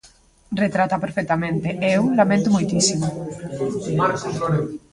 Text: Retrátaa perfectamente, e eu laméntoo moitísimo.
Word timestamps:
Retrátaa 0.63 1.03
perfectamente, 1.05 1.67
e 1.85 1.87
eu 1.97 2.03
laméntoo 2.19 2.55
moitísimo. 2.55 3.07